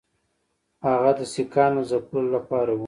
هغه 0.87 1.11
د 1.19 1.21
سیکهانو 1.33 1.81
د 1.83 1.87
ځپلو 1.89 2.27
لپاره 2.35 2.71
وو. 2.73 2.79